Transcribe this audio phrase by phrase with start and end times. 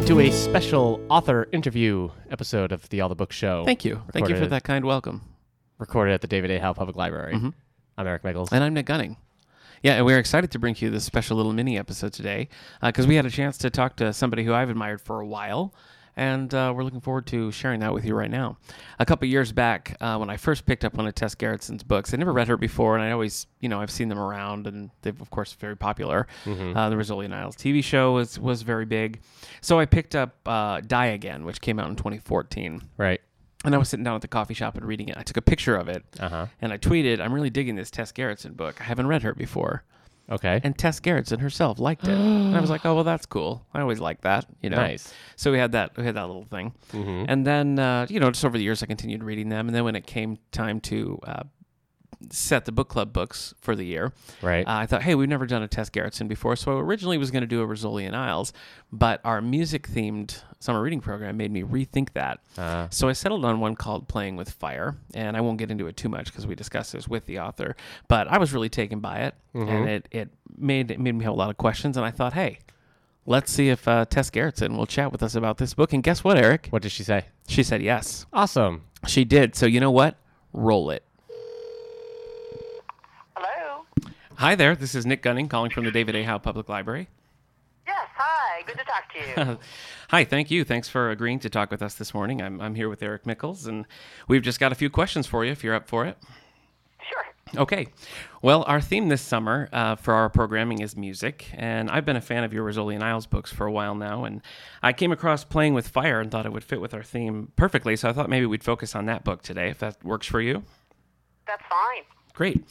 [0.00, 3.66] welcome to a special author interview episode of the All the Books Show.
[3.66, 4.00] Thank you.
[4.12, 5.20] Thank you for that kind welcome.
[5.76, 6.58] Recorded at the David A.
[6.58, 7.34] Howe Public Library.
[7.34, 7.50] Mm-hmm.
[7.98, 8.50] I'm Eric Michaels.
[8.50, 9.18] And I'm Nick Gunning.
[9.82, 12.48] Yeah, and we're excited to bring you this special little mini episode today
[12.82, 15.74] because we had a chance to talk to somebody who I've admired for a while,
[16.16, 18.56] and uh, we're looking forward to sharing that with you right now.
[18.98, 22.12] A couple years back, uh, when I first picked up one of Tess Gerritsen's books,
[22.12, 24.90] I never read her before, and I always, you know, I've seen them around, and
[25.02, 26.26] they've of course very popular.
[26.46, 29.20] Uh, the and Isles TV show was was very big,
[29.60, 32.82] so I picked up uh, Die Again, which came out in 2014.
[32.96, 33.20] right.
[33.62, 35.18] And I was sitting down at the coffee shop and reading it.
[35.18, 36.46] I took a picture of it Uh huh.
[36.62, 38.80] and I tweeted, I'm really digging this Tess Gerritsen book.
[38.80, 39.84] I haven't read her before.
[40.30, 40.60] Okay.
[40.62, 42.10] And Tess Gerritsen herself liked it.
[42.16, 43.66] and I was like, oh, well, that's cool.
[43.74, 44.76] I always like that, you know.
[44.76, 45.12] Nice.
[45.36, 46.72] So we had that we had that little thing.
[46.92, 47.26] Mhm.
[47.28, 49.66] And then, uh, you know, just over the years, I continued reading them.
[49.68, 51.42] And then when it came time to uh,
[52.30, 54.66] set the book club books for the year, Right.
[54.66, 56.54] uh, I thought, hey, we've never done a Tess Gerritsen before.
[56.56, 58.52] So I originally was going to do a Rizzoli and Isles,
[58.92, 62.40] but our music themed summer reading program made me rethink that.
[62.58, 65.86] Uh, So I settled on one called Playing with Fire, and I won't get into
[65.86, 67.74] it too much because we discussed this with the author.
[68.08, 71.32] But I was really taken by it, and it, it made it made me have
[71.32, 71.96] a lot of questions.
[71.96, 72.58] And I thought, hey,
[73.24, 75.92] let's see if uh, Tess Gerritsen will chat with us about this book.
[75.94, 76.66] And guess what, Eric?
[76.68, 77.24] what did she say?
[77.48, 78.26] She said yes.
[78.32, 78.82] Awesome.
[79.06, 79.54] She did.
[79.56, 80.16] So you know what?
[80.52, 81.04] Roll it.
[83.34, 83.84] Hello.
[84.40, 84.74] Hi there.
[84.74, 86.22] This is Nick Gunning calling from the David A.
[86.22, 87.08] Howe Public Library.
[87.86, 88.08] Yes.
[88.16, 88.62] Hi.
[88.62, 89.58] Good to talk to you.
[90.08, 90.64] Hi, thank you.
[90.64, 92.40] Thanks for agreeing to talk with us this morning.
[92.40, 93.84] I'm, I'm here with Eric Mickles, and
[94.28, 96.16] we've just got a few questions for you if you're up for it.
[97.06, 97.60] sure.
[97.60, 97.88] Okay.
[98.40, 102.22] Well, our theme this summer uh, for our programming is music, and I've been a
[102.22, 104.40] fan of your Rizzoli and Isles books for a while now, and
[104.82, 107.94] I came across Playing with Fire and thought it would fit with our theme perfectly,
[107.94, 110.62] so I thought maybe we'd focus on that book today, if that works for you.
[111.46, 112.04] That's fine.
[112.40, 112.64] Great.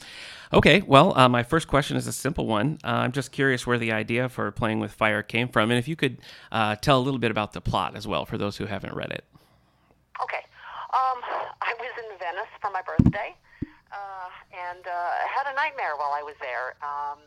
[0.52, 2.80] Okay, well, uh, my first question is a simple one.
[2.82, 5.86] Uh, I'm just curious where the idea for Playing with Fire came from, and if
[5.86, 6.18] you could
[6.50, 9.12] uh, tell a little bit about the plot as well for those who haven't read
[9.12, 9.22] it.
[10.20, 10.42] Okay.
[10.90, 11.22] Um,
[11.62, 13.36] I was in Venice for my birthday,
[13.92, 14.90] uh, and uh,
[15.30, 16.74] had a nightmare while I was there.
[16.82, 17.20] Um,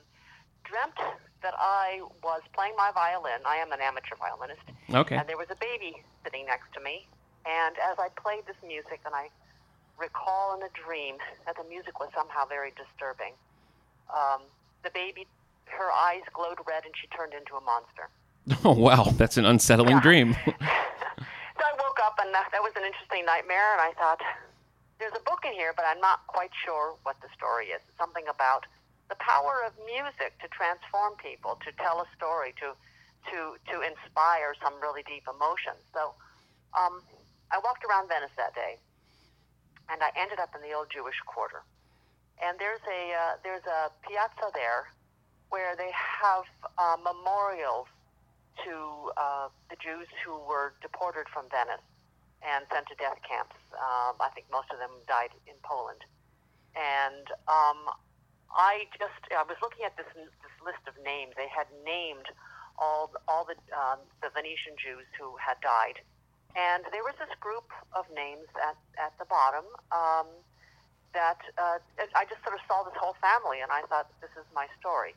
[0.66, 1.00] dreamt
[1.44, 3.40] that I was playing my violin.
[3.46, 4.68] I am an amateur violinist.
[4.94, 5.16] Okay.
[5.16, 7.08] And there was a baby sitting next to me.
[7.46, 9.30] And as I played this music, and I
[9.98, 11.16] recall in a dream
[11.46, 13.34] that the music was somehow very disturbing.
[14.10, 14.42] Um,
[14.84, 15.28] the baby,
[15.66, 18.10] her eyes glowed red, and she turned into a monster.
[18.66, 20.36] Oh, wow, that's an unsettling dream.
[21.54, 23.78] So I woke up, and that, that was an interesting nightmare.
[23.78, 24.20] And I thought,
[25.00, 27.80] there's a book in here, but I'm not quite sure what the story is.
[27.88, 28.66] It's something about
[29.10, 32.74] the power of music to transform people, to tell a story, to
[33.30, 35.80] to to inspire some really deep emotions.
[35.94, 36.16] So
[36.74, 37.04] um,
[37.52, 38.80] I walked around Venice that day,
[39.90, 41.64] and I ended up in the old Jewish quarter.
[42.42, 44.90] And there's a uh, there's a piazza there
[45.50, 46.46] where they have
[46.78, 47.88] uh, memorials
[48.66, 51.86] to uh, the Jews who were deported from Venice
[52.42, 53.56] and sent to death camps.
[53.74, 56.04] Um, I think most of them died in Poland.
[56.76, 57.86] And um,
[58.54, 61.34] I just I was looking at this this list of names.
[61.38, 62.30] They had named
[62.78, 66.02] all all the um, the Venetian Jews who had died,
[66.56, 69.66] and there was this group of names at at the bottom.
[69.92, 70.28] Um,
[71.14, 71.78] that uh,
[72.18, 75.14] I just sort of saw this whole family, and I thought, this is my story.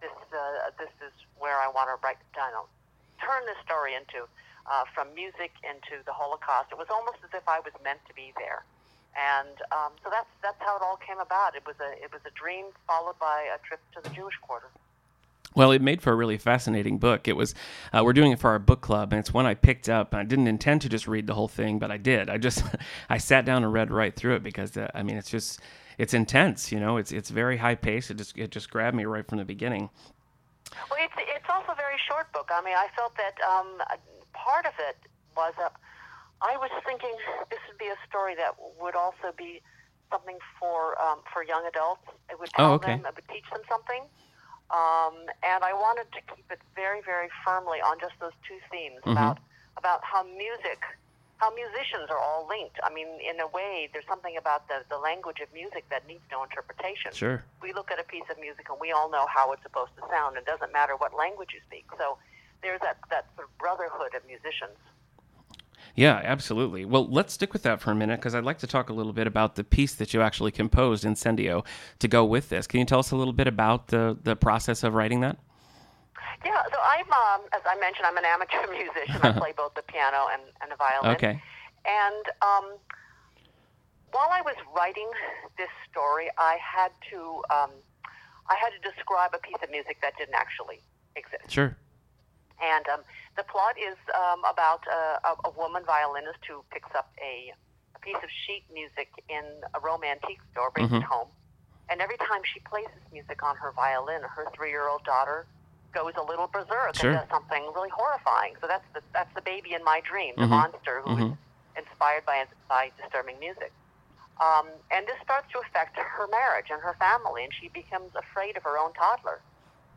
[0.00, 2.68] This uh, this is where I want to write down,
[3.18, 4.28] turn this story into,
[4.68, 6.70] uh, from music into the Holocaust.
[6.70, 8.62] It was almost as if I was meant to be there,
[9.16, 11.56] and um, so that's that's how it all came about.
[11.56, 14.70] It was a it was a dream followed by a trip to the Jewish quarter.
[15.54, 17.26] Well, it made for a really fascinating book.
[17.28, 17.54] It was,
[17.92, 20.14] uh, we're doing it for our book club, and it's one I picked up.
[20.14, 22.30] I didn't intend to just read the whole thing, but I did.
[22.30, 22.62] I just,
[23.10, 25.60] I sat down and read right through it because, uh, I mean, it's just,
[25.98, 26.70] it's intense.
[26.70, 28.10] You know, it's it's very high paced.
[28.10, 29.90] It just, it just grabbed me right from the beginning.
[30.90, 32.50] Well, it's it's also a very short book.
[32.52, 33.96] I mean, I felt that um, uh,
[34.34, 34.96] part of it
[35.36, 35.70] was a.
[36.40, 37.10] I was thinking
[37.50, 39.60] this would be a story that would also be
[40.10, 42.02] something for um, for young adults.
[42.30, 42.96] It would tell Oh, okay.
[42.96, 44.04] them, it would teach them something.
[44.70, 49.00] Um, and I wanted to keep it very, very firmly on just those two themes
[49.00, 49.12] Mm-hmm.
[49.16, 49.38] about
[49.78, 50.82] about how music,
[51.38, 52.76] how musicians are all linked.
[52.82, 56.24] I mean, in a way, there's something about the the language of music that needs
[56.30, 57.42] no interpretation Sure.
[57.62, 60.02] we look at a piece of music and we all know how it's supposed to
[60.10, 60.36] sound.
[60.36, 61.86] It doesn't matter what language you speak.
[61.96, 62.18] So
[62.60, 64.76] there's that, that sort of brotherhood of musicians.
[65.98, 66.84] Yeah, absolutely.
[66.84, 69.12] Well, let's stick with that for a minute because I'd like to talk a little
[69.12, 71.66] bit about the piece that you actually composed, Incendio,
[71.98, 72.68] to go with this.
[72.68, 75.38] Can you tell us a little bit about the, the process of writing that?
[76.44, 79.20] Yeah, so I'm, um, as I mentioned, I'm an amateur musician.
[79.22, 81.16] I play both the piano and, and the violin.
[81.16, 81.42] Okay.
[81.84, 82.78] And um,
[84.12, 85.10] while I was writing
[85.56, 87.70] this story, I had to um,
[88.48, 90.78] I had to describe a piece of music that didn't actually
[91.16, 91.50] exist.
[91.50, 91.76] Sure.
[92.58, 93.00] And um,
[93.36, 97.54] the plot is um, about a, a woman violinist who picks up a,
[97.94, 99.44] a piece of sheet music in
[99.74, 101.28] a romantique store, brings it home,
[101.88, 105.46] and every time she plays this music on her violin, her three-year-old daughter
[105.94, 107.10] goes a little berserk Sure.
[107.10, 108.54] and does something really horrifying.
[108.60, 111.32] So that's the, that's the baby in my dream, the monster who is
[111.78, 113.72] inspired by by disturbing music.
[114.38, 118.56] Um, and this starts to affect her marriage and her family, and she becomes afraid
[118.56, 119.40] of her own toddler.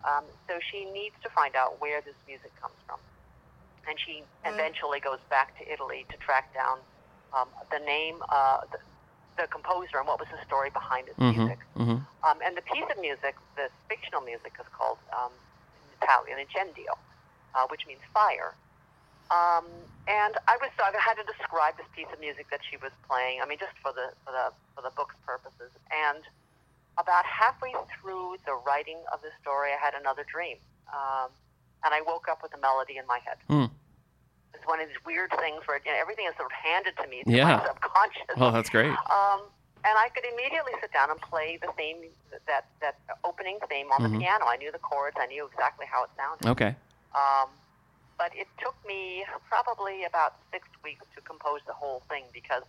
[0.03, 2.99] Um, so she needs to find out where this music comes from.
[3.87, 6.77] And she eventually goes back to Italy to track down
[7.33, 8.77] um, the name, uh, the,
[9.41, 11.57] the composer, and what was the story behind his music.
[11.77, 11.97] Mm-hmm.
[12.23, 15.31] Um, and the piece of music, this fictional music, is called um,
[15.73, 16.93] in Italian incendio,
[17.55, 18.53] uh, which means fire.
[19.31, 19.65] Um,
[20.07, 23.39] and I was I had to describe this piece of music that she was playing.
[23.41, 25.71] I mean, just for the for the for the book's purposes.
[25.89, 26.21] And
[27.01, 30.57] about halfway through the writing of the story, I had another dream,
[30.93, 31.29] um,
[31.83, 33.37] and I woke up with a melody in my head.
[33.49, 33.69] Mm.
[34.53, 37.07] It's one of these weird things where you know, everything is sort of handed to
[37.07, 37.57] me through Yeah.
[37.57, 38.35] my subconscious.
[38.37, 38.91] Well, that's great.
[39.09, 39.41] Um,
[39.83, 41.97] and I could immediately sit down and play the theme,
[42.45, 44.13] that that opening theme on Mm-hmm.
[44.13, 44.45] the piano.
[44.45, 45.17] I knew the chords.
[45.19, 46.45] I knew exactly how it sounded.
[46.53, 46.75] Okay.
[47.15, 47.49] Um,
[48.19, 52.61] but it took me probably about six weeks to compose the whole thing because,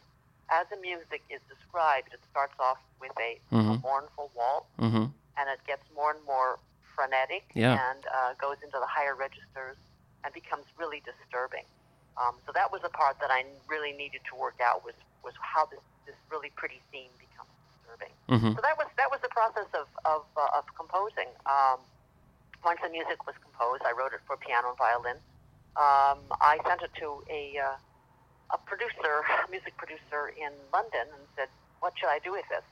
[0.53, 3.83] as the music is described, it starts off with a, a Mhm.
[3.83, 5.07] mournful waltz, Mm-hmm.
[5.39, 6.59] and it gets more and more
[6.95, 7.73] frenetic Yeah.
[7.91, 9.77] and uh, goes into the higher registers
[10.25, 11.65] and becomes really disturbing.
[12.21, 14.95] Um, so that was the part that I really needed to work out was
[15.25, 18.13] was how this this really pretty theme becomes disturbing.
[18.29, 18.53] Mm-hmm.
[18.57, 21.29] So that was that was the process of of, uh, of composing.
[21.47, 21.81] Um,
[22.65, 25.17] once the music was composed, I wrote it for piano and violin.
[25.77, 27.77] Um, I sent it to a uh,
[28.53, 31.49] a producer, a music producer in London, and said,
[31.81, 32.65] "What should I do with this?"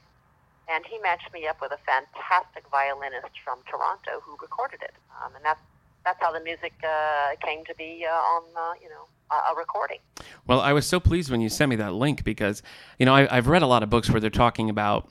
[0.68, 5.34] And he matched me up with a fantastic violinist from Toronto who recorded it, um,
[5.34, 5.60] and that's
[6.04, 9.98] that's how the music uh, came to be uh, on uh, you know a, recording.
[10.46, 12.62] Well, I was so pleased when you sent me that link because,
[12.98, 15.08] you know, I, I've read a lot of books where they're talking about,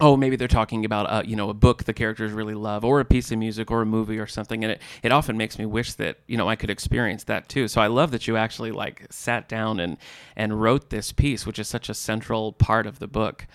[0.00, 3.00] oh, maybe they're talking about, uh, you know, a book the characters really love, or
[3.00, 5.64] a piece of music, or a movie, or something, and it, it often makes me
[5.66, 7.66] wish that, you know, I could experience that too.
[7.68, 9.96] So I love that you actually like sat down and
[10.36, 13.46] and wrote this piece, which is such a central part of the book.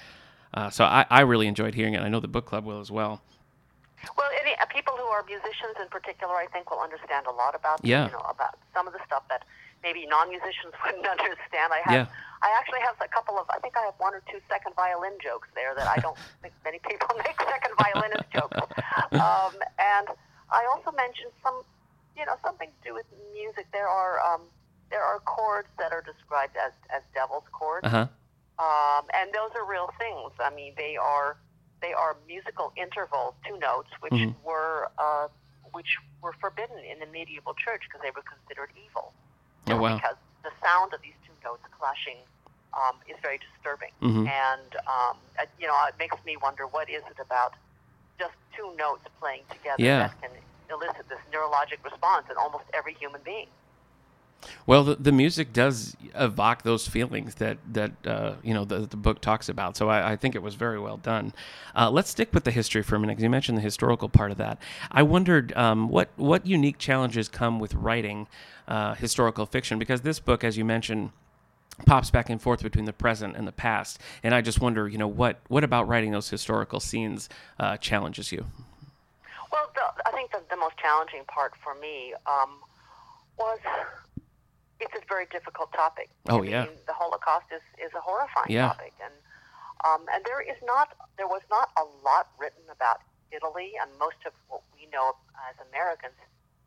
[0.53, 2.01] Uh, so I, I really enjoyed hearing it.
[2.01, 3.21] I know the book club will as well.
[4.17, 7.53] Well, any, uh, people who are musicians in particular, I think, will understand a lot
[7.55, 8.07] about Yeah.
[8.07, 9.43] you know about some of the stuff that
[9.83, 11.73] maybe non-musicians wouldn't understand.
[11.73, 12.15] I have, Yeah.
[12.41, 15.13] I actually have a couple of, I think I have one or two second violin
[15.21, 18.57] jokes there that I don't think many people make second violinist jokes.
[19.13, 20.07] Um, and
[20.49, 21.61] I also mentioned some,
[22.17, 23.67] you know, something to do with music.
[23.71, 24.41] There are um,
[24.89, 27.85] there are chords that are described as as devil's chords.
[27.85, 28.07] Uh huh.
[28.59, 30.31] Um, and those are real things.
[30.39, 31.37] I mean, they are
[31.81, 34.35] they are musical intervals, two notes, which Mhm.
[34.43, 35.27] were uh,
[35.73, 39.13] which were forbidden in the medieval church because they were considered evil.
[39.69, 39.95] Oh, wow.
[39.97, 42.17] Because the sound of these two notes clashing
[42.73, 44.25] um, is very disturbing, Mhm.
[44.31, 47.53] and um, uh, you know, it makes me wonder what is it about
[48.17, 50.07] just two notes playing together Yeah.
[50.07, 50.31] that can
[50.69, 53.49] elicit this neurologic response in almost every human being.
[54.65, 58.97] Well, the, the music does evoke those feelings that that uh, you know the, the
[58.97, 59.77] book talks about.
[59.77, 61.33] So I, I think it was very well done.
[61.75, 64.31] Uh, let's stick with the history for a minute because you mentioned the historical part
[64.31, 64.57] of that.
[64.91, 68.27] I wondered um, what what unique challenges come with writing
[68.67, 71.12] uh, historical fiction because this book, as you mentioned,
[71.86, 74.00] pops back and forth between the present and the past.
[74.24, 77.29] And I just wonder, you know, what what about writing those historical scenes
[77.60, 78.45] uh, challenges you?
[79.51, 82.60] Well, the, I think the, the most challenging part for me um,
[83.38, 83.60] was
[84.81, 86.09] it's a very difficult topic.
[86.29, 86.63] Oh, I yeah.
[86.65, 88.73] mean, the Holocaust is, is a horrifying Yeah.
[88.73, 89.13] topic, and
[89.85, 94.19] um, and there is not there was not a lot written about Italy, and most
[94.25, 95.15] of what we know
[95.50, 96.17] as Americans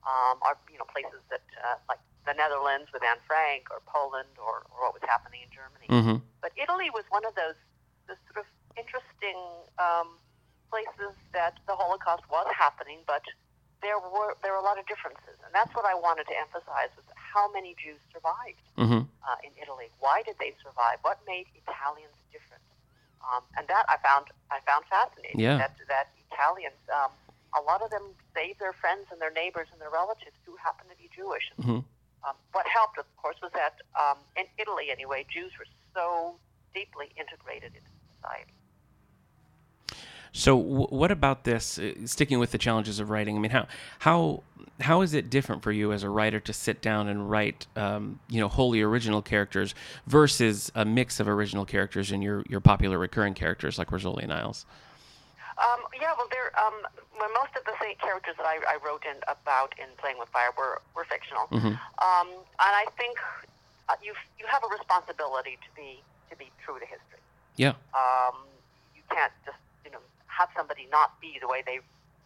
[0.07, 4.33] um, are you know places that uh, like the Netherlands with Anne Frank, or Poland,
[4.41, 5.87] or, or what was happening in Germany.
[5.93, 6.19] Mm-hmm.
[6.41, 7.57] But Italy was one of those,
[8.09, 8.49] sort of
[8.81, 9.37] interesting
[9.77, 10.17] um,
[10.73, 13.23] places that the Holocaust was happening, but
[13.85, 16.89] there were there were a lot of differences, and that's what I wanted to emphasize:
[16.97, 17.05] was
[17.35, 19.03] how many Jews survived Mm-hmm.
[19.27, 19.87] uh, in Italy.
[20.05, 20.99] Why did they survive?
[21.07, 22.63] What made Italians different?
[23.27, 25.41] Um, and that I found I found fascinating.
[25.41, 25.59] Yeah.
[25.63, 27.13] That that Italians, um,
[27.61, 30.91] a lot of them saved their friends and their neighbors and their relatives who happened
[30.95, 31.47] to be Jewish.
[31.63, 31.85] Mhm.
[32.27, 36.07] um, what helped, of course, was that um, in Italy, anyway, Jews were so
[36.75, 38.55] deeply integrated into society.
[40.37, 41.79] So, w- what about this?
[41.79, 43.67] Uh, sticking with the challenges of writing, I mean, how
[44.01, 44.43] how
[44.81, 48.19] how is it different for you as a writer to sit down and write, um,
[48.29, 49.75] you know, wholly original characters
[50.09, 54.33] versus a mix of original characters and your your popular recurring characters like Rizzoli and
[54.33, 54.67] Isles?
[55.57, 56.51] Um, yeah, well, there.
[56.59, 56.75] Um,
[57.17, 57.73] well, most of the
[58.03, 61.69] characters that I, I wrote in about in Playing with Fire were were fictional, Mm-hmm.
[61.69, 63.17] um, and I think
[63.89, 67.23] uh, you you have a responsibility to be to be true to history.
[67.55, 67.75] Yeah.
[67.95, 68.43] Um,
[68.97, 69.59] you can't just
[70.37, 71.79] have somebody not be the way they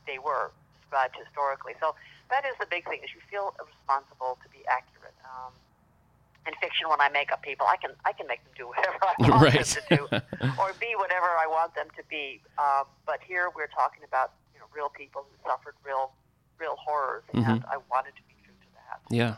[0.07, 0.51] they were
[0.81, 1.75] described historically.
[1.81, 1.95] So
[2.31, 5.15] that is the big thing: is you feel responsible to be accurate.
[5.25, 5.53] Um,
[6.47, 8.97] in fiction, when I make up people, I can I can make them do whatever
[9.05, 9.53] I want Right.
[9.53, 10.03] them to do,
[10.59, 12.41] or be whatever I want them to be.
[12.57, 16.13] Um, but here we're talking about you know real people who suffered real
[16.59, 17.51] real horrors, Mm-hmm.
[17.51, 18.99] and I wanted to be true to that.
[19.15, 19.35] Yeah.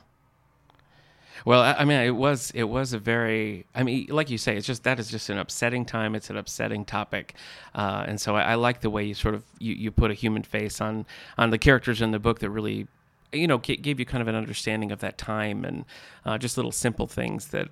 [1.45, 3.67] Well, I I mean, it was it was a very.
[3.75, 6.15] I mean, like you say, it's just that is just an upsetting time.
[6.15, 7.35] It's an upsetting topic,
[7.75, 10.15] uh, and so I, I like the way you sort of you, you put a
[10.15, 11.07] human face on
[11.39, 12.87] on the characters in the book that really,
[13.33, 15.85] you know, gave you kind of an understanding of that time and
[16.25, 17.69] uh, just little simple things that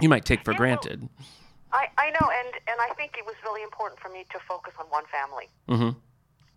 [0.00, 1.08] you might take for well- granted.
[1.72, 4.72] I, I know, and, and I think it was really important for me to focus
[4.78, 5.98] on one family hmm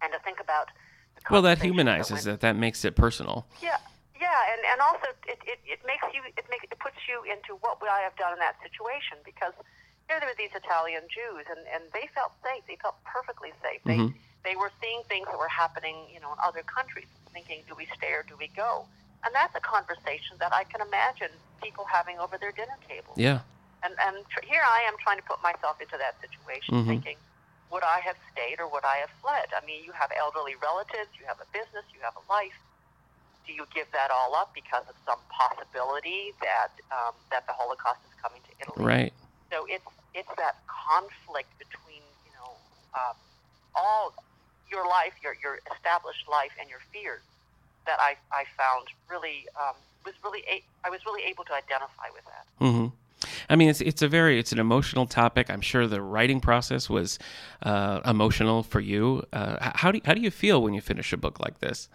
[0.01, 0.67] and to think about.
[1.15, 2.39] The Well, that humanizes went- it.
[2.39, 3.45] That makes it personal.
[3.61, 3.77] Yeah,
[4.19, 7.55] yeah, and, and also it, it, it makes you it makes it puts you into
[7.63, 9.55] what would I have done in that situation because
[10.11, 12.65] here there were these Italian Jews and, and they felt safe.
[12.67, 13.79] They felt perfectly safe.
[13.87, 14.13] They Mhm.
[14.43, 17.87] they were seeing things that were happening, you know, in other countries, thinking, do we
[17.95, 18.87] stay or do we go?
[19.23, 23.15] And that's a conversation that I can imagine people having over their dinner table.
[23.15, 23.43] Yeah.
[23.83, 26.87] And and tr- here I am trying to put myself into that situation, Mhm.
[26.87, 27.17] thinking,
[27.71, 29.47] would I have stayed or would I have fled?
[29.55, 32.57] I mean, you have elderly relatives, you have a business, you have a life.
[33.49, 37.97] Do you give that all up because of some possibility that um, that the Holocaust
[38.05, 38.85] is coming to Italy?
[38.85, 39.13] Right.
[39.51, 42.53] So it's it's that conflict between you know
[42.93, 43.17] um,
[43.73, 44.13] all
[44.69, 47.25] your life, your your established life, and your fears
[47.87, 49.73] that I I found really um,
[50.05, 52.45] was really a- I was really able to identify with that.
[52.61, 52.87] Mm-hmm.
[53.49, 55.49] I mean, it's it's a very it's an emotional topic.
[55.49, 57.17] I'm sure the writing process was
[57.63, 59.23] uh, emotional for you.
[59.33, 61.89] Uh, how do you, how do you feel when you finish a book like this?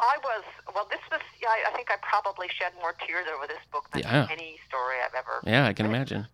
[0.00, 0.86] I was well.
[0.90, 1.20] This was.
[1.40, 4.26] Yeah, I I think I probably shed more tears over this book than Yeah.
[4.30, 5.40] any story I've ever.
[5.44, 6.26] Yeah, I can imagine.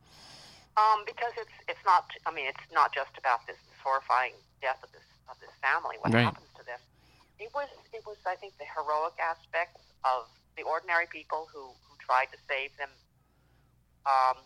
[0.77, 2.07] Um, because it's it's not.
[2.27, 5.97] I mean, it's not just about this, this horrifying death of this of this family.
[6.01, 6.25] What Right.
[6.25, 6.79] happens to them?
[7.39, 7.69] It was.
[7.93, 8.17] It was.
[8.25, 12.91] I think the heroic aspects of the ordinary people who who tried to save them.
[14.07, 14.39] Um,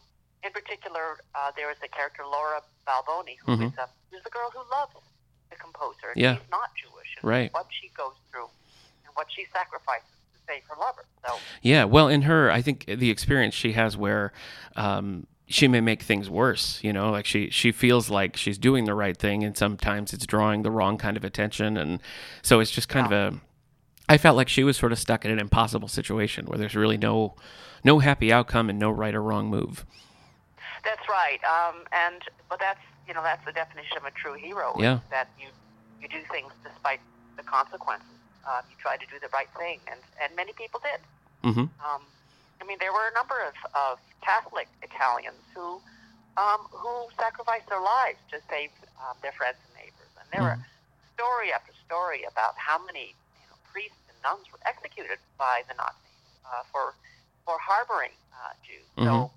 [0.42, 3.72] in particular, uh, there is the character Laura Balboni, who Mhm.
[3.72, 4.96] is a who's the girl who loves
[5.50, 6.10] the composer.
[6.12, 6.36] and Yeah.
[6.38, 7.16] She's not Jewish.
[7.20, 7.52] And Right.
[7.52, 8.48] What she goes through
[9.10, 11.04] and what she sacrifices to save her lover.
[11.26, 11.34] So.
[11.62, 14.32] Yeah, well, in her, I think the experience she has where
[14.76, 16.78] um, she may make things worse.
[16.82, 20.26] You know, like she she feels like she's doing the right thing, and sometimes it's
[20.26, 22.00] drawing the wrong kind of attention, and
[22.42, 23.40] so it's just kind of a.
[24.08, 26.96] I felt like she was sort of stuck in an impossible situation where there's really
[26.96, 27.34] no
[27.84, 29.84] no happy outcome and no right or wrong move.
[30.84, 31.38] That's right.
[31.44, 34.74] Um, and but that's you know that's the definition of a true hero.
[34.78, 35.00] Yeah.
[35.10, 35.48] That you
[36.00, 37.00] you do things despite
[37.36, 38.06] the consequences.
[38.48, 41.00] Um, you try to do the right thing, and and many people did.
[41.44, 42.02] hmm Um,
[42.60, 45.80] I mean, there were a number of, of Catholic Italians who
[46.36, 48.70] um, who sacrificed their lives to save
[49.00, 50.58] um, their friends and neighbors, and there were
[51.16, 55.74] story after story about how many you know, priests and nuns were executed by the
[55.76, 56.94] Nazis uh, for
[57.44, 58.88] for harboring uh, Jews.
[59.04, 59.30] So,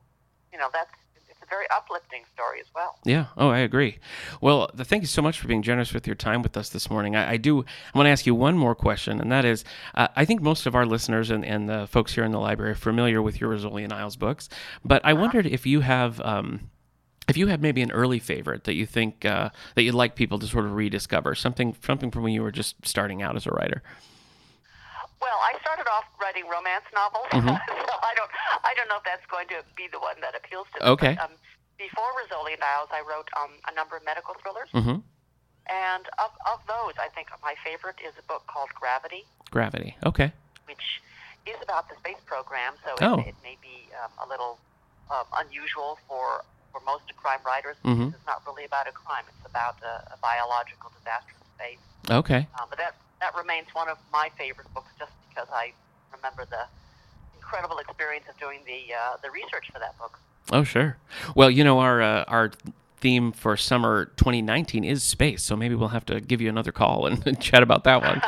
[0.51, 0.95] you know, that's
[1.43, 2.97] a very uplifting story as well.
[3.05, 3.27] Yeah.
[3.37, 3.99] Oh, I agree.
[4.41, 6.89] Well, th- thank you so much for being generous with your time with us this
[6.89, 7.15] morning.
[7.15, 7.59] I, I do.
[7.93, 9.63] I want to ask you one more question, and that is,
[9.95, 12.71] uh, I think most of our listeners and, and the folks here in the library
[12.71, 14.49] are familiar with your Rizzoli and Isles books,
[14.83, 16.19] but I wondered if you have.
[16.21, 16.69] Um,
[17.29, 20.39] if you had maybe an early favorite that you think uh, that you'd like people
[20.39, 23.51] to sort of rediscover, something something from when you were just starting out as a
[23.51, 23.81] writer.
[25.23, 27.47] Well, I started off writing romance novels, Mm-hmm.
[27.87, 28.31] so I don't
[28.67, 30.89] I don't know if that's going to be the one that appeals to them.
[30.99, 31.13] Okay.
[31.15, 31.35] But, um,
[31.79, 34.99] before Rizzoli and Isles, I wrote um, a number of medical thrillers, Mm-hmm.
[35.67, 39.95] and of, of those, I think my favorite is a book called Gravity, Gravity.
[40.05, 40.31] Okay.
[40.69, 41.01] which
[41.47, 42.73] is about the space program.
[42.85, 43.19] So Oh.
[43.19, 44.59] it, it may be um, a little
[45.11, 47.75] um, unusual for for most crime writers.
[47.85, 48.15] Mm-hmm.
[48.15, 51.83] It's not really about a crime; it's about a, a biological disaster in space.
[52.09, 52.47] Okay.
[52.59, 55.71] Um, but that that remains one of my favorite books, just because I
[56.13, 56.67] remember the
[57.35, 60.19] incredible experience of doing the uh, the research for that book.
[60.51, 60.97] Oh, sure.
[61.33, 62.51] Well, you know our uh, our
[62.97, 67.05] theme for summer 2019 is space, so maybe we'll have to give you another call
[67.05, 68.21] and chat about that one.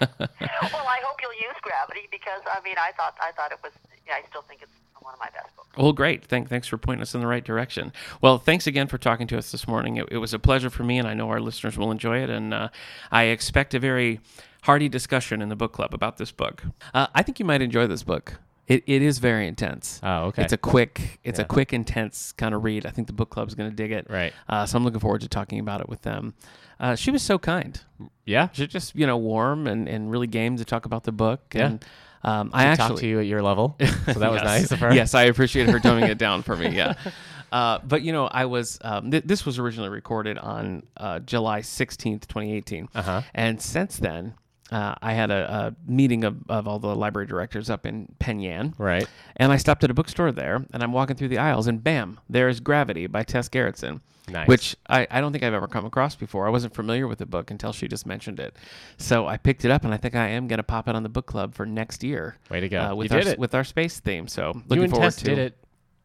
[0.18, 3.72] well, I hope you'll use Gravity because I mean, I thought I thought it was.
[4.06, 5.63] Yeah, I still think it's one of my best books.
[5.76, 6.24] Well, great.
[6.24, 7.92] Thank, thanks for pointing us in the right direction.
[8.20, 9.96] Well, thanks again for talking to us this morning.
[9.96, 12.30] It, it was a pleasure for me, and I know our listeners will enjoy it.
[12.30, 12.68] And uh,
[13.10, 14.20] I expect a very
[14.62, 16.62] hearty discussion in the book club about this book.
[16.94, 18.38] Uh, I think you might enjoy this book.
[18.66, 20.00] It, it is very intense.
[20.02, 20.42] Oh, okay.
[20.42, 21.44] It's a quick, it's Yeah.
[21.44, 22.86] a quick, intense kind of read.
[22.86, 24.06] I think the book club's going to dig it.
[24.08, 24.32] Right.
[24.48, 26.32] Uh, so I'm looking forward to talking about it with them.
[26.80, 27.78] Uh, she was so kind.
[28.24, 28.48] yeah.
[28.52, 31.52] She's just you know warm and, and really game to talk about the book.
[31.54, 31.66] Yeah.
[31.66, 31.84] And
[32.24, 33.76] um, I actually to you at your level.
[33.80, 34.44] So that was Yes.
[34.44, 34.94] nice of her.
[34.94, 36.68] Yes, I appreciate her toning it down for me.
[36.76, 36.94] Yeah.
[37.52, 41.60] Uh, but you know, I was um, th- this was originally recorded on uh, July
[41.60, 43.22] sixteenth, twenty eighteen, Uh-huh.
[43.32, 44.34] and since then.
[44.72, 48.40] Uh, I had a, a meeting of, of all the library directors up in Penn
[48.40, 49.06] Yan, Right.
[49.36, 52.18] and I stopped at a bookstore there, and I'm walking through the aisles, and bam,
[52.30, 54.48] there's Gravity by Tess Gerritsen, Nice.
[54.48, 56.46] which I, I don't think I've ever come across before.
[56.46, 58.56] I wasn't familiar with the book until she just mentioned it.
[58.96, 61.02] So I picked it up, and I think I am going to pop it on
[61.02, 62.38] the book club for next year.
[62.50, 62.80] Way to go.
[62.80, 63.38] Uh, with You our, did it.
[63.38, 64.26] with our space theme.
[64.28, 65.58] So you looking and forward Tess to did it,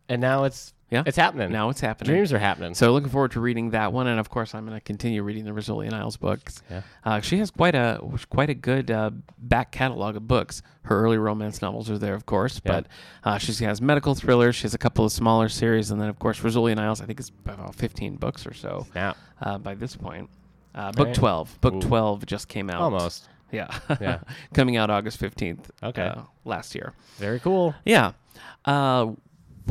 [0.09, 1.03] and now it's Yeah.
[1.05, 1.51] it's happening.
[1.51, 2.11] Now it's happening.
[2.11, 2.73] dreams are happening.
[2.73, 5.45] So looking forward to reading that one, and of course I'm going to continue reading
[5.45, 5.53] the
[5.85, 6.63] and Isles books.
[6.69, 6.81] Yeah.
[7.05, 7.99] Uh, she has quite a
[8.31, 10.63] quite a good uh, back catalog of books.
[10.83, 12.71] Her early romance novels are there, of course, Yeah.
[12.71, 12.87] but
[13.23, 14.55] uh, she has medical thrillers.
[14.55, 17.01] She has a couple of smaller series, and then of course and Isles.
[17.01, 20.29] I think it's about 15 books or so now uh, by this point.
[20.73, 21.15] Uh, book Right.
[21.15, 21.61] 12.
[21.61, 21.81] Book Ooh.
[21.81, 22.81] 12 just came out.
[22.81, 23.67] almost Yeah.
[24.01, 24.19] Yeah.
[24.53, 25.65] Coming out August 15th.
[25.83, 26.03] Okay.
[26.03, 26.93] uh, last year.
[27.17, 27.73] very cool.
[27.85, 28.13] Yeah.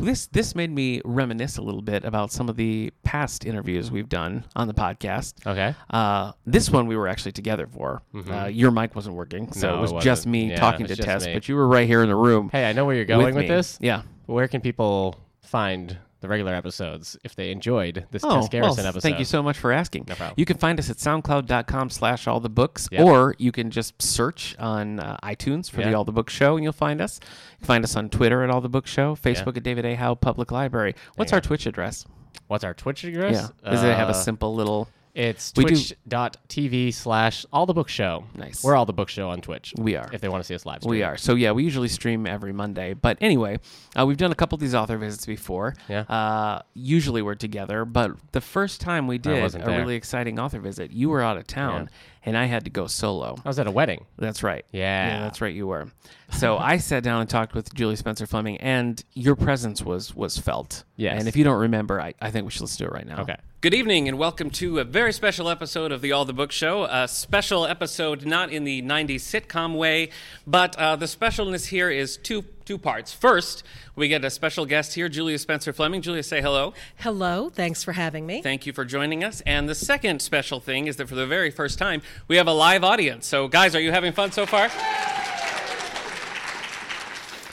[0.01, 4.07] This this made me reminisce a little bit about some of the past interviews we've
[4.09, 5.45] done on the podcast.
[5.45, 5.75] Okay.
[5.89, 8.01] Uh, this one we were actually together for.
[8.29, 9.67] Uh, your mic wasn't working, so Mm-hmm.
[9.67, 10.05] No, it it was wasn't.
[10.05, 11.33] just me Yeah, talking to Tess, me.
[11.33, 12.49] but you were right here in the room.
[12.49, 13.47] Hey, I know where you're going with, me.
[13.47, 13.77] this.
[13.81, 14.03] Yeah.
[14.25, 18.85] Where can people find the regular episodes if they enjoyed this Oh, Tess well, Gerritsen
[18.85, 19.01] episode?
[19.01, 20.05] thank you so much for asking.
[20.07, 20.35] No problem.
[20.37, 23.05] You can find us at soundcloud.com slash all the books, Yep.
[23.05, 26.63] or you can just search on uh, iTunes for the All the Book Show and
[26.63, 27.19] you'll find us.
[27.23, 29.95] You can find us on Twitter at All the Book Show, Facebook at David A.
[29.95, 30.95] Howe Public Library.
[31.15, 32.05] What's our Twitch address?
[32.47, 33.51] What's our Twitch address?
[33.63, 33.71] Yeah.
[33.71, 34.89] Does it have a Uh, simple little.
[35.19, 38.23] It's We twitch.tv slash all the book show.
[38.35, 38.63] Nice.
[38.63, 39.73] We're all the book show on Twitch.
[39.77, 40.09] We are.
[40.13, 40.91] If they want to see us live stream.
[40.91, 41.17] We are.
[41.17, 42.93] So, yeah, we usually stream every Monday.
[42.93, 43.59] But anyway,
[43.99, 45.75] uh, we've done a couple of these author visits before.
[45.89, 46.03] Yeah.
[46.03, 47.83] Uh, usually we're together.
[47.83, 49.79] But the first time we did a there.
[49.79, 51.89] really exciting author visit, you were out of town
[52.23, 53.35] and I had to go solo.
[53.43, 54.05] I was at a wedding.
[54.17, 54.65] That's right.
[54.71, 55.19] Yeah.
[55.19, 55.53] that's right.
[55.53, 55.89] You were.
[56.31, 60.37] So I sat down and talked with Julie Spencer Fleming, and your presence was was
[60.37, 60.83] felt.
[60.95, 61.19] Yes.
[61.19, 63.21] And if you don't remember, I, I think we should let's do it right now.
[63.21, 63.37] Okay.
[63.61, 66.85] Good evening, and welcome to a very special episode of the All the Book Show.
[66.85, 70.11] A special episode, not in the 90s sitcom way,
[70.47, 73.11] but uh, the specialness here is two two parts.
[73.11, 73.63] First,
[73.97, 76.01] we get a special guest here, Julia Spencer Fleming.
[76.01, 76.73] Julia, say hello.
[76.99, 78.41] Hello, thanks for having me.
[78.41, 79.41] Thank you for joining us.
[79.41, 82.53] And the second special thing is that for the very first time, we have a
[82.53, 83.27] live audience.
[83.27, 84.69] So, guys, are you having fun so far?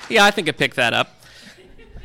[0.08, 1.15] Yeah, I think I picked that up.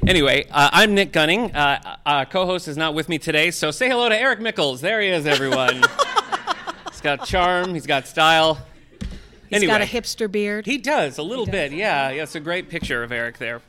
[0.08, 1.56] Anyway, uh, I'm Nick Gunning.
[1.56, 4.82] Uh, our co-host is not with me today, so say hello to Eric Mickles.
[4.82, 5.76] There he is, everyone.
[6.90, 7.76] he's got charm.
[7.76, 8.56] He's got style.
[9.48, 10.66] He's anyway, got a hipster beard.
[10.66, 11.72] He does a little bit.
[11.72, 12.24] Yeah, yeah.
[12.24, 13.62] It's a great picture of Eric there.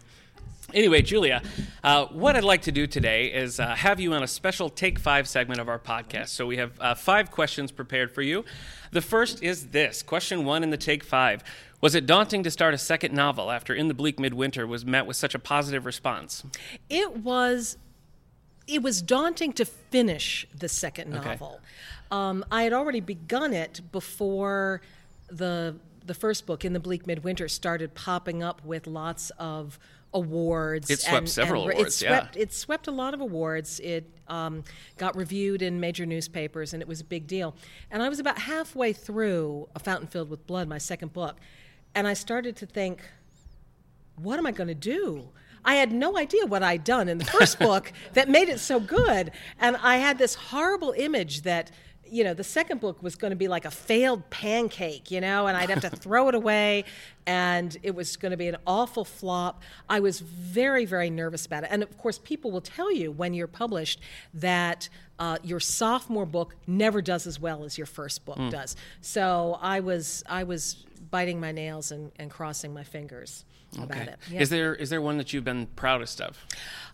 [0.72, 1.42] Anyway, Julia,
[1.84, 4.98] uh, what I'd like to do today is uh, have you on a special Take
[4.98, 6.28] Five segment of our podcast.
[6.28, 8.46] So we have uh, five questions prepared for you.
[8.90, 11.44] The first is this question one in the Take Five
[11.82, 15.04] Was it daunting to start a second novel after In the Bleak Midwinter was met
[15.04, 16.44] with such a positive response?
[16.88, 17.76] It was
[18.68, 21.60] it was daunting to finish the second novel.
[22.12, 24.80] Um, I had already begun it before
[25.28, 25.74] the
[26.06, 29.78] the first book in the Bleak Midwinter started popping up with lots of
[30.14, 30.90] awards.
[30.90, 32.20] It swept several it awards, yeah.
[32.20, 33.80] swept, It swept a lot of awards.
[33.80, 34.62] It um,
[34.98, 37.54] got reviewed in major newspapers, and it was a big deal.
[37.90, 41.36] And I was about halfway through A Fountain Filled with Blood, my second book,
[41.94, 43.00] and I started to think,
[44.16, 45.28] what am I going to do?
[45.64, 48.80] I had no idea what I'd done in the first book that made it so
[48.80, 49.32] good.
[49.60, 51.70] And I had this horrible image that,
[52.12, 55.46] you know, the second book was going to be like a failed pancake, you know,
[55.46, 56.84] and I'd have to throw it away
[57.26, 59.62] and it was going to be an awful flop.
[59.88, 61.70] I was very, very nervous about it.
[61.72, 64.00] And of course, people will tell you when you're published
[64.34, 68.76] that uh, your sophomore book never does as well as your first book does.
[69.00, 73.46] So I was, I was biting my nails and, and crossing my fingers
[73.80, 74.18] about it.
[74.30, 74.40] Yeah.
[74.40, 76.38] Is there is there one that you've been proudest of?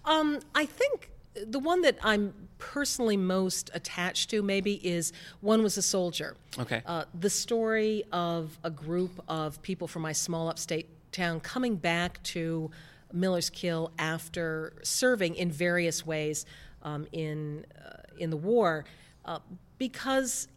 [0.05, 1.11] Um, I think
[1.47, 6.37] the one that I'm personally most attached to, maybe, is One Was a Soldier.
[6.59, 6.83] Okay.
[6.85, 12.23] Uh, the story of a group of people from my small upstate town coming back
[12.23, 12.71] to
[13.13, 16.45] Miller's Kill after serving in various ways
[16.83, 18.85] um, in, uh, in the war,
[19.25, 19.39] uh,
[19.79, 20.49] because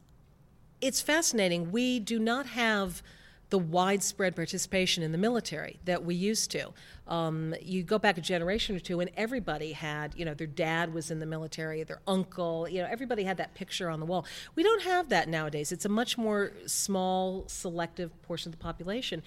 [0.81, 1.71] it's fascinating.
[1.71, 3.01] We do not have
[3.51, 6.71] the widespread participation in the military that we used to.
[7.07, 10.93] Um, you go back a generation or two, and everybody had, you know, their dad
[10.93, 14.25] was in the military, their uncle, you know, everybody had that picture on the wall.
[14.55, 15.73] We don't have that nowadays.
[15.73, 19.21] It's a much more small, selective portion of the population.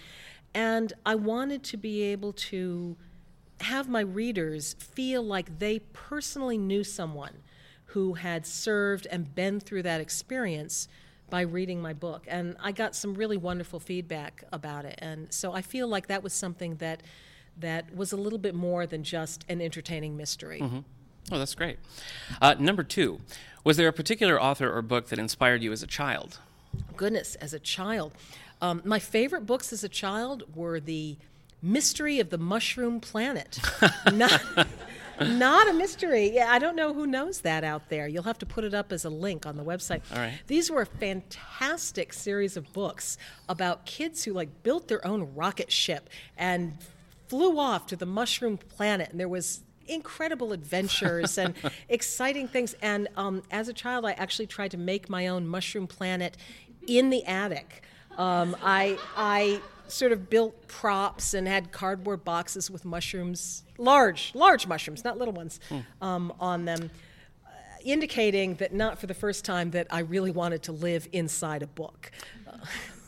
[0.55, 2.97] and I wanted to be able to
[3.61, 7.43] have my readers feel like they personally knew someone
[7.87, 10.89] who had served and been through that experience
[11.31, 12.25] by reading my book.
[12.29, 14.99] And I got some really wonderful feedback about it.
[14.99, 17.03] And so I feel like that was something that
[17.59, 20.61] that was a little bit more than just an entertaining mystery.
[21.33, 21.79] Oh, that's great.
[22.43, 23.21] Uh, number two,
[23.63, 26.39] was there a particular author or book that inspired you as a child?
[26.97, 28.13] Goodness, as a child,
[28.61, 31.17] um, my favorite books as a child were the
[31.63, 33.59] Mystery of the Mushroom Planet.
[34.13, 34.43] not,
[35.21, 36.31] not a mystery.
[36.35, 38.09] Yeah, I don't know who knows that out there.
[38.09, 40.03] You'll have to put it up as a link on the website.
[40.13, 40.35] All right.
[40.47, 43.17] These were a fantastic series of books
[43.49, 46.79] about kids who like built their own rocket ship and
[47.29, 51.55] flew off to the mushroom planet and there was incredible adventures and
[51.89, 55.87] exciting things and um, as a child i actually tried to make my own mushroom
[55.87, 56.37] planet
[56.87, 57.83] in the attic
[58.17, 59.61] um, I, I
[59.95, 65.35] sort of built props and had cardboard boxes with mushrooms large large mushrooms not little
[65.35, 65.61] ones
[66.03, 66.91] um, on them
[67.85, 71.67] indicating that not for the first time that I really wanted to live inside a
[71.67, 72.11] book.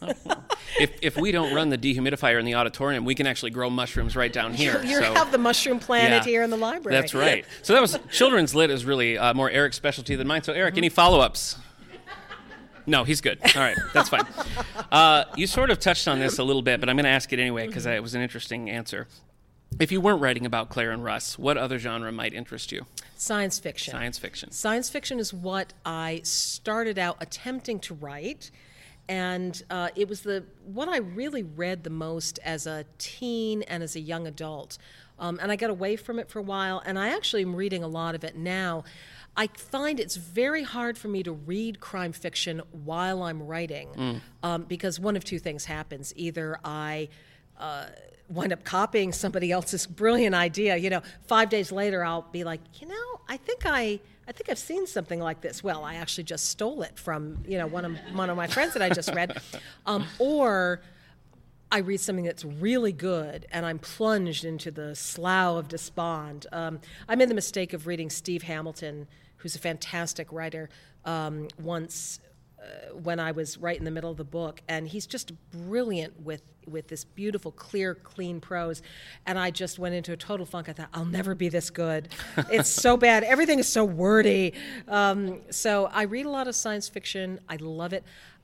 [0.78, 4.14] if, if we don't run the dehumidifier in the auditorium, we can actually grow mushrooms
[4.14, 4.82] right down here.
[4.84, 6.30] You so- have the mushroom planet Yeah.
[6.30, 6.94] here in the library.
[7.00, 7.46] That's right.
[7.62, 10.42] So that was children's lit is really uh, more Eric's specialty than mine.
[10.42, 10.78] So Eric, Mm-hmm.
[10.78, 11.56] any follow-ups?
[12.86, 13.38] No, he's good.
[13.56, 14.26] All right, that's fine.
[14.90, 17.32] Uh, you sort of touched on this a little bit, but I'm going to ask
[17.32, 19.08] it anyway because it was an interesting answer.
[19.80, 22.86] If you weren't writing about Claire and Russ, what other genre might interest you?
[23.16, 23.92] Science fiction.
[23.92, 24.50] Science fiction.
[24.52, 28.50] Science fiction is what I started out attempting to write,
[29.08, 33.82] and uh, it was the what I really read the most as a teen and
[33.82, 34.78] as a young adult.
[35.18, 37.82] Um, and I got away from it for a while, and I actually am reading
[37.82, 38.84] a lot of it now.
[39.36, 44.62] I find it's very hard for me to read crime fiction while I'm writing um,
[44.62, 46.12] because one of two things happens.
[46.16, 47.08] Either I
[47.58, 47.86] uh,
[48.28, 50.76] wind up copying somebody else's brilliant idea.
[50.76, 54.48] You know, five days later, I'll be like, you know, I think I, I think
[54.48, 55.62] I've seen something like this.
[55.62, 58.72] Well, I actually just stole it from you know one of one of my friends
[58.72, 59.40] that I just read,
[59.86, 60.80] um, or
[61.70, 66.46] I read something that's really good and I'm plunged into the slough of despond.
[66.52, 70.68] Um, I made the mistake of reading Steve Hamilton, who's a fantastic writer,
[71.04, 72.20] um, once
[72.60, 76.20] uh, when I was right in the middle of the book, and he's just brilliant
[76.20, 78.82] with with this beautiful, clear, clean prose.
[79.24, 80.68] And I just went into a total funk.
[80.68, 82.08] I thought, I'll never be this good.
[82.50, 83.22] It's so bad.
[83.22, 84.52] Everything is so wordy.
[84.88, 87.38] Um, so I read a lot of science fiction.
[87.48, 88.02] I love it.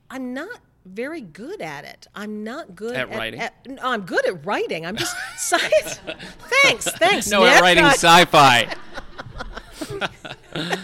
[0.09, 2.07] I'm not very good at it.
[2.15, 3.41] I'm not good At writing?
[3.67, 4.85] no, I'm good at writing.
[4.87, 6.01] I'm just science.
[6.63, 7.29] thanks, thanks.
[7.31, 7.55] No, Nick.
[7.55, 8.73] at writing sci-fi.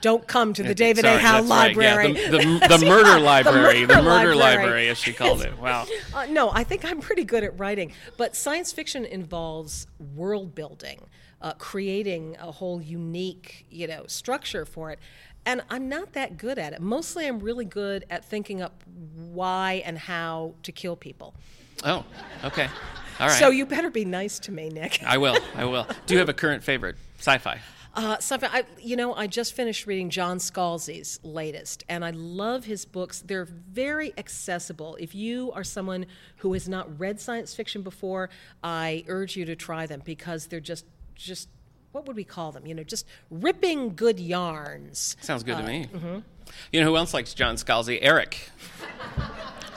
[0.00, 1.18] don't come to the David A.
[1.18, 1.76] Howe that's right.
[1.76, 2.12] Yeah, Library.
[2.30, 4.36] the, the, the murder library, the murder murder library.
[4.36, 5.58] library, as she called it.
[5.58, 5.86] Wow.
[6.14, 11.06] Uh, no, I think I'm pretty good at writing, but science fiction involves world building,
[11.40, 14.98] uh, creating a whole unique, you know, structure for it.
[15.44, 16.80] And I'm not that good at it.
[16.80, 18.82] Mostly, I'm really good at thinking up
[19.14, 21.34] why and how to kill people.
[21.84, 22.04] Oh,
[22.44, 22.68] okay.
[23.20, 23.38] All right.
[23.38, 25.02] So you better be nice to me, Nick.
[25.04, 25.38] I will.
[25.54, 25.86] I will.
[26.06, 27.60] Do you have a current favorite sci-fi?
[27.96, 32.66] Uh, something I, you know, I just finished reading John Scalzi's latest, and I love
[32.66, 33.22] his books.
[33.22, 34.96] They're very accessible.
[35.00, 36.04] If you are someone
[36.36, 38.28] who has not read science fiction before,
[38.62, 41.48] I urge you to try them because they're just, just
[41.92, 42.66] what would we call them?
[42.66, 45.16] You know, just ripping good yarns.
[45.22, 45.88] Sounds good to me.
[45.90, 46.18] mm-hmm.
[46.70, 47.98] You know who else likes John Scalzi?
[48.02, 48.50] Eric.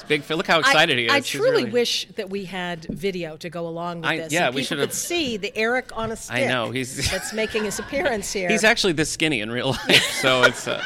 [0.09, 0.29] Big.
[0.29, 1.11] Look how excited I, he is.
[1.13, 4.33] I truly really- wish that we had video to go along with I- this.
[4.33, 6.35] yeah, we should have- see the Eric on a stick.
[6.35, 8.49] I know, he's- that's making his appearance here.
[8.49, 10.67] He's actually this skinny in real life, so it's.
[10.67, 10.83] Uh,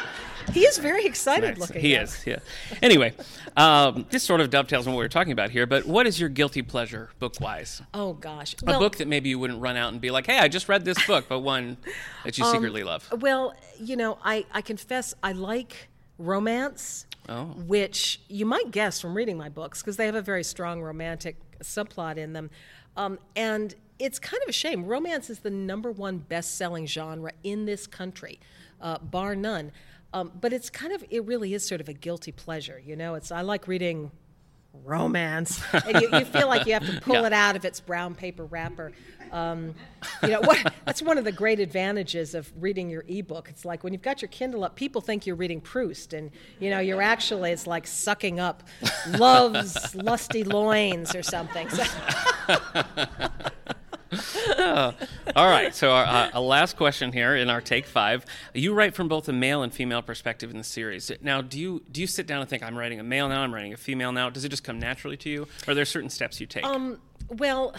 [0.52, 1.58] he is very excited nice.
[1.58, 1.80] looking.
[1.80, 2.02] He though.
[2.02, 2.22] is.
[2.26, 2.38] Yeah.
[2.82, 3.14] Anyway,
[3.56, 5.64] um, this sort of dovetails on what we were talking about here.
[5.66, 7.80] But what is your guilty pleasure, book-wise?
[7.94, 10.48] Oh gosh, A book that maybe you wouldn't run out and be like, "Hey, I
[10.48, 11.78] just read this book," but one
[12.24, 13.08] that Um, you secretly love.
[13.22, 17.44] Well, you know, I, I confess I like romance, Oh.
[17.66, 21.36] which you might guess from reading my books because they have a very strong romantic
[21.60, 22.50] subplot in them.
[22.96, 24.84] Um, and it's kind of a shame.
[24.84, 28.38] Romance is the number one best selling genre in this country,
[28.80, 29.72] uh, bar none.
[30.12, 32.80] Um, but it's kind of, it really is sort of a guilty pleasure.
[32.84, 34.10] You know, it's, I like reading
[34.82, 35.62] romance.
[35.72, 37.26] and you, you feel like you have to pull Yeah.
[37.26, 38.92] it out of its brown paper wrapper.
[39.32, 39.74] Um,
[40.22, 43.48] you know, what, that's one of the great advantages of reading your ebook.
[43.48, 46.70] It's like when you've got your Kindle up, people think you're reading Proust, and you
[46.70, 48.62] know, you're actually it's like sucking up
[49.18, 51.68] love's lusty loins or something.
[51.68, 51.84] So-
[55.36, 55.74] All right.
[55.74, 58.24] So, our, uh, a last question here in our take five.
[58.54, 61.10] You write from both a male and female perspective in the series.
[61.20, 63.54] Now, do you do you sit down and think I'm writing a male now, I'm
[63.54, 64.30] writing a female now?
[64.30, 66.64] Does it just come naturally to you, or are there certain steps you take?
[66.64, 66.98] Um,
[67.28, 67.74] well,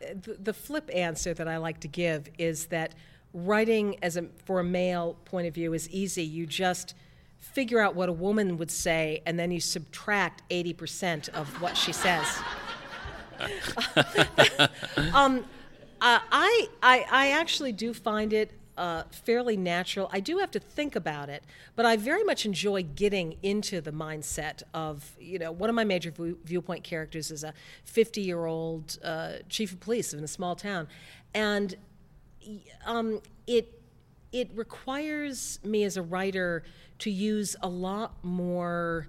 [0.00, 2.94] the, the flip answer that I like to give is that
[3.32, 6.22] writing as a for a male point of view is easy.
[6.22, 6.94] You just
[7.38, 11.76] figure out what a woman would say, and then you subtract eighty percent of what
[11.76, 12.26] she says.
[15.14, 15.44] um,
[16.00, 20.08] uh, I, I I actually do find it uh, fairly natural.
[20.12, 21.42] I do have to think about it,
[21.74, 25.84] but I very much enjoy getting into the mindset of, you know, one of my
[25.84, 30.28] major view- viewpoint characters is a 50 year old uh, chief of police in a
[30.28, 30.88] small town.
[31.34, 31.76] And
[32.84, 33.80] um, it,
[34.32, 36.62] it requires me as a writer
[36.98, 39.08] to use a lot more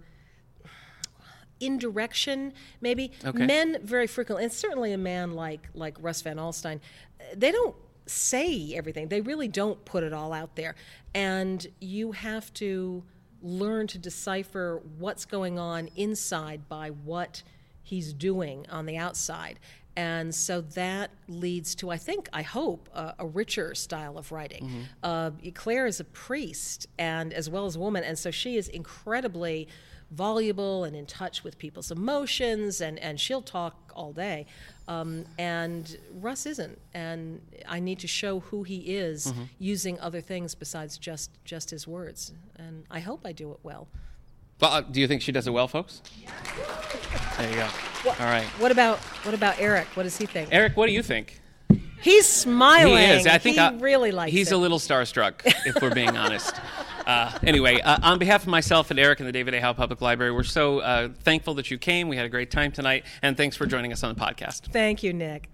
[1.60, 3.12] indirection maybe.
[3.26, 3.46] Okay.
[3.46, 6.80] men very frequently and certainly a man like like russ Van Alstyne
[7.20, 7.76] uh, they don't
[8.10, 9.10] say everything.
[9.10, 10.76] They really don't put it all out there.
[11.13, 13.04] And you have to
[13.41, 17.43] learn to decipher what's going on inside by what
[17.84, 19.60] he's doing on the outside.
[19.96, 24.86] And so that leads to i think i hope uh, a richer style of writing.
[25.02, 28.67] Uh, claire is a priest and as well as a woman and so she is
[28.67, 29.67] incredibly
[30.12, 34.46] voluble and in touch with people's emotions, and, and she'll talk all day.
[34.88, 40.56] Um, and Russ isn't, and I need to show who he is using other things
[40.56, 42.32] besides just just his words.
[42.58, 43.88] And I hope I do it well.
[44.62, 46.02] well, uh, do you think she does it well, folks?
[47.38, 47.67] There you go.
[48.04, 48.46] What, All right.
[48.60, 49.88] What about what about Eric?
[49.96, 50.50] What does he think?
[50.54, 51.41] Eric, what do you think?
[52.00, 52.96] He's smiling.
[52.98, 53.28] He is.
[53.28, 54.56] I think he I- really likes He's it.
[54.56, 56.56] a little starstruck, if we're being honest.
[57.08, 59.62] Uh, anyway, uh, on behalf of myself and Eric and the David A.
[59.62, 62.10] Howe Public Library, we're so uh, thankful that you came.
[62.10, 64.63] We had a great time tonight, and thanks for joining us on the podcast.
[64.74, 65.50] Thank you, Nick.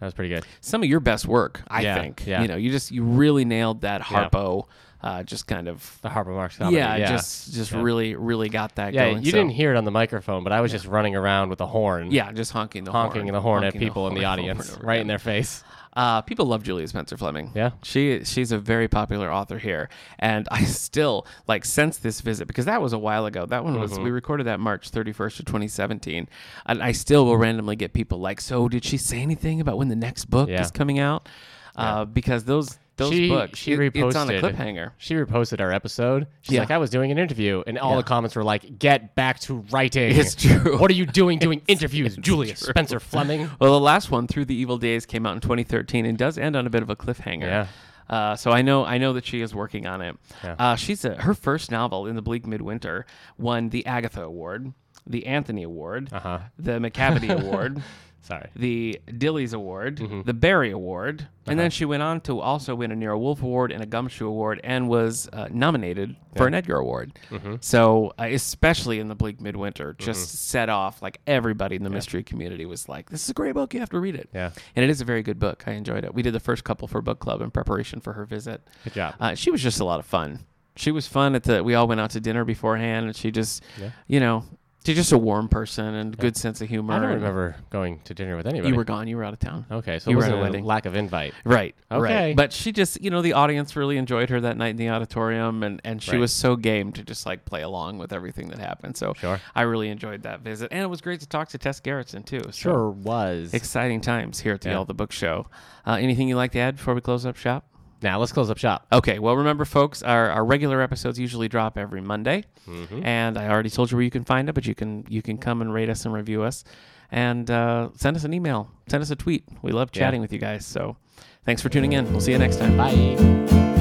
[0.00, 0.44] That was pretty good.
[0.62, 2.24] Some of your best work, I Yeah, think.
[2.26, 2.40] yeah.
[2.40, 4.28] You know, you just you really nailed that Yeah.
[4.30, 4.66] Harpo.
[5.02, 5.98] Uh, just kind of.
[6.02, 6.76] The Harpo Marx comedy.
[6.78, 7.82] Yeah, Yeah, just just Yeah.
[7.82, 9.22] really really got that Yeah, going.
[9.22, 11.60] you so- didn't hear it on the microphone, but I was just running around with
[11.60, 12.10] a horn.
[12.10, 14.78] Yeah, just honking the honking horn, the horn at people in the horn over audience,
[14.82, 15.62] right in their face.
[15.98, 17.50] Uh, people love Julia Spencer Fleming.
[17.56, 17.72] Yeah.
[17.82, 19.88] she she's a very popular author here,
[20.20, 23.46] and I still like since this visit because that was a while ago.
[23.46, 24.04] That one was Mm-hmm.
[24.04, 26.28] we recorded that March thirty first of twenty seventeen,
[26.66, 29.88] and I still will randomly get people like, so did she say anything about when
[29.88, 30.60] the next book Yeah.
[30.62, 31.28] is coming out?
[31.74, 34.90] Uh, because those those she, books, she it- reposted it's on a cliffhanger.
[34.98, 36.26] She reposted our episode.
[36.42, 36.60] She's Yeah.
[36.60, 37.96] like, I was doing an interview, and all Yeah.
[37.98, 40.76] the comments were like, "Get back to writing." It's true.
[40.78, 43.48] What are you doing doing interviews, Julia Spencer Fleming?
[43.58, 46.54] Well, the last one, Through the Evil Days, came out in 2013 and does end
[46.56, 47.42] on a bit of a cliffhanger.
[47.42, 47.66] Yeah.
[48.10, 50.16] Uh, so I know I know that she is working on it.
[50.42, 50.54] Yeah.
[50.58, 53.04] Uh, she's a, her first novel in the Bleak Midwinter
[53.36, 54.72] won the Agatha Award,
[55.06, 56.38] the Anthony Award, Uh-huh.
[56.58, 57.82] the Macavity Award,
[58.28, 58.50] Sorry.
[58.54, 60.22] the Dilys Award, Mm-hmm.
[60.22, 61.62] the Barry Award, and Uh-huh.
[61.64, 64.60] then she went on to also win a Nero Wolfe Award and a Gumshoe Award,
[64.62, 67.18] and was uh, nominated for an Edgar Award.
[67.30, 67.54] Mm-hmm.
[67.60, 72.22] So, uh, especially in the Bleak Midwinter, just set off like everybody in the mystery
[72.22, 73.72] community was like, "This is a great book.
[73.72, 74.50] You have to read it." Yeah.
[74.76, 75.64] and it is a very good book.
[75.66, 76.12] I enjoyed it.
[76.14, 78.60] We did the first couple for book club in preparation for her visit.
[78.84, 79.14] Good job.
[79.18, 80.40] Uh, she was just a lot of fun.
[80.76, 81.64] She was fun at the.
[81.64, 83.90] We all went out to dinner beforehand, and she just, Yeah.
[84.06, 84.44] you know,
[84.84, 86.94] she's just a warm person and good sense of humor.
[86.94, 88.70] I don't remember going to dinner with anybody.
[88.70, 89.06] you were gone.
[89.08, 89.66] You were out of town.
[89.70, 90.64] okay, so you it were at a wedding.
[90.64, 91.34] lack of invite.
[91.44, 91.74] Right.
[91.90, 92.00] Okay.
[92.02, 92.36] Right.
[92.36, 95.62] But she just, you know, the audience really enjoyed her that night in the auditorium,
[95.62, 96.20] and and she Right.
[96.20, 98.96] was so game to just like play along with everything that happened.
[98.96, 99.40] So Sure.
[99.54, 102.40] I really enjoyed that visit, and it was great to talk to Tess Gerritsen too.
[102.44, 103.52] So Sure was.
[103.54, 104.78] Exciting times here at the Yeah.
[104.78, 105.46] All the Book Show.
[105.86, 107.64] Uh, anything you'd like to add before we close up shop?
[108.02, 108.86] Now let's close up shop.
[108.92, 113.04] Okay, well, remember, folks, our, our regular episodes usually drop every Monday, Mm-hmm.
[113.04, 115.38] and I already told you where you can find it, but you can you can
[115.38, 116.64] come and rate us and review us,
[117.10, 119.44] and uh, send us an email, send us a tweet.
[119.62, 120.00] We love Yeah.
[120.00, 120.66] chatting with you guys.
[120.66, 120.96] So,
[121.44, 122.10] thanks for tuning in.
[122.10, 122.76] We'll see you next time.
[122.76, 123.77] Bye.